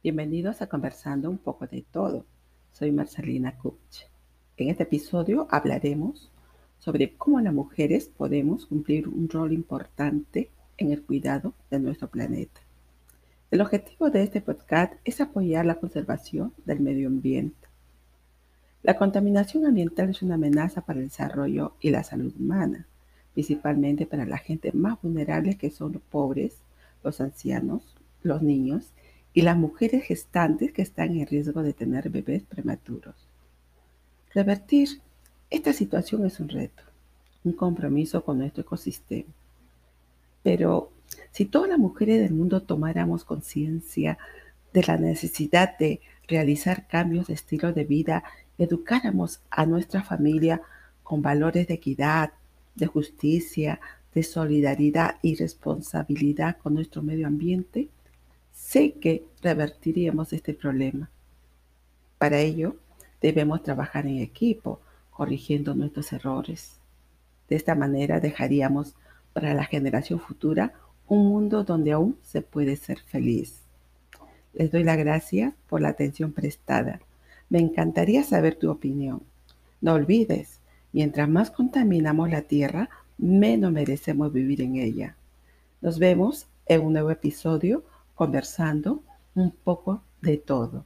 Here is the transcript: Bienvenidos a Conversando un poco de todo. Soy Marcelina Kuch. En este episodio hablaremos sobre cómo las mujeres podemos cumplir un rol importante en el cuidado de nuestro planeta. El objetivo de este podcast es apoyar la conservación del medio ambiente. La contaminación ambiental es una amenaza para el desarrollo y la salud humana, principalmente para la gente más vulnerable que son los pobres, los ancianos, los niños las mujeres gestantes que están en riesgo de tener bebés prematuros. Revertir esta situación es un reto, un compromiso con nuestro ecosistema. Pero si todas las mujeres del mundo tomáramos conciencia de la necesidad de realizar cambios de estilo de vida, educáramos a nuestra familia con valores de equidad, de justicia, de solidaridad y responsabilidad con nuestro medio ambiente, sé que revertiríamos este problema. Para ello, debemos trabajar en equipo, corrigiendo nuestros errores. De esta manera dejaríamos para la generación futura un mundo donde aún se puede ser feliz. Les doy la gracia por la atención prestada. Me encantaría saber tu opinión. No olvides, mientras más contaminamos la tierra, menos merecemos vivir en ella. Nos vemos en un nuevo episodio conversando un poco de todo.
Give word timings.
Bienvenidos 0.00 0.62
a 0.62 0.68
Conversando 0.68 1.28
un 1.28 1.38
poco 1.38 1.66
de 1.66 1.84
todo. 1.90 2.24
Soy 2.70 2.92
Marcelina 2.92 3.58
Kuch. 3.58 4.04
En 4.56 4.68
este 4.68 4.84
episodio 4.84 5.48
hablaremos 5.50 6.30
sobre 6.78 7.14
cómo 7.16 7.40
las 7.40 7.52
mujeres 7.52 8.08
podemos 8.16 8.66
cumplir 8.66 9.08
un 9.08 9.28
rol 9.28 9.52
importante 9.52 10.50
en 10.76 10.92
el 10.92 11.02
cuidado 11.02 11.52
de 11.68 11.80
nuestro 11.80 12.06
planeta. 12.06 12.60
El 13.50 13.60
objetivo 13.60 14.08
de 14.08 14.22
este 14.22 14.40
podcast 14.40 14.92
es 15.04 15.20
apoyar 15.20 15.66
la 15.66 15.80
conservación 15.80 16.52
del 16.64 16.78
medio 16.78 17.08
ambiente. 17.08 17.66
La 18.84 18.96
contaminación 18.96 19.66
ambiental 19.66 20.10
es 20.10 20.22
una 20.22 20.36
amenaza 20.36 20.82
para 20.82 21.00
el 21.00 21.06
desarrollo 21.06 21.74
y 21.80 21.90
la 21.90 22.04
salud 22.04 22.32
humana, 22.38 22.86
principalmente 23.34 24.06
para 24.06 24.26
la 24.26 24.38
gente 24.38 24.70
más 24.70 25.02
vulnerable 25.02 25.58
que 25.58 25.72
son 25.72 25.94
los 25.94 26.02
pobres, 26.02 26.58
los 27.02 27.20
ancianos, 27.20 27.96
los 28.22 28.42
niños 28.42 28.92
las 29.34 29.56
mujeres 29.56 30.04
gestantes 30.04 30.72
que 30.72 30.82
están 30.82 31.16
en 31.16 31.26
riesgo 31.26 31.62
de 31.62 31.72
tener 31.72 32.10
bebés 32.10 32.42
prematuros. 32.42 33.14
Revertir 34.34 35.00
esta 35.50 35.72
situación 35.72 36.26
es 36.26 36.40
un 36.40 36.48
reto, 36.48 36.82
un 37.44 37.52
compromiso 37.52 38.24
con 38.24 38.38
nuestro 38.38 38.62
ecosistema. 38.62 39.32
Pero 40.42 40.90
si 41.30 41.46
todas 41.46 41.68
las 41.68 41.78
mujeres 41.78 42.20
del 42.20 42.32
mundo 42.32 42.62
tomáramos 42.62 43.24
conciencia 43.24 44.18
de 44.72 44.82
la 44.82 44.96
necesidad 44.96 45.78
de 45.78 46.00
realizar 46.26 46.86
cambios 46.86 47.28
de 47.28 47.34
estilo 47.34 47.72
de 47.72 47.84
vida, 47.84 48.24
educáramos 48.58 49.40
a 49.50 49.64
nuestra 49.66 50.02
familia 50.02 50.60
con 51.02 51.22
valores 51.22 51.68
de 51.68 51.74
equidad, 51.74 52.32
de 52.74 52.86
justicia, 52.86 53.80
de 54.14 54.22
solidaridad 54.22 55.16
y 55.22 55.36
responsabilidad 55.36 56.58
con 56.58 56.74
nuestro 56.74 57.02
medio 57.02 57.26
ambiente, 57.26 57.88
sé 58.58 58.92
que 58.94 59.24
revertiríamos 59.40 60.32
este 60.32 60.52
problema. 60.52 61.08
Para 62.18 62.40
ello, 62.40 62.76
debemos 63.22 63.62
trabajar 63.62 64.06
en 64.06 64.18
equipo, 64.18 64.80
corrigiendo 65.10 65.74
nuestros 65.74 66.12
errores. 66.12 66.78
De 67.48 67.56
esta 67.56 67.74
manera 67.74 68.20
dejaríamos 68.20 68.94
para 69.32 69.54
la 69.54 69.64
generación 69.64 70.20
futura 70.20 70.74
un 71.06 71.28
mundo 71.28 71.64
donde 71.64 71.92
aún 71.92 72.18
se 72.22 72.42
puede 72.42 72.76
ser 72.76 72.98
feliz. 73.00 73.62
Les 74.52 74.70
doy 74.70 74.84
la 74.84 74.96
gracia 74.96 75.54
por 75.68 75.80
la 75.80 75.88
atención 75.90 76.32
prestada. 76.32 77.00
Me 77.48 77.60
encantaría 77.60 78.22
saber 78.24 78.56
tu 78.56 78.70
opinión. 78.70 79.22
No 79.80 79.94
olvides, 79.94 80.60
mientras 80.92 81.28
más 81.28 81.50
contaminamos 81.50 82.28
la 82.28 82.42
tierra, 82.42 82.90
menos 83.16 83.72
merecemos 83.72 84.32
vivir 84.32 84.60
en 84.60 84.76
ella. 84.76 85.16
Nos 85.80 85.98
vemos 85.98 86.48
en 86.66 86.82
un 86.82 86.92
nuevo 86.92 87.10
episodio 87.10 87.84
conversando 88.18 89.04
un 89.36 89.52
poco 89.52 90.02
de 90.20 90.38
todo. 90.38 90.84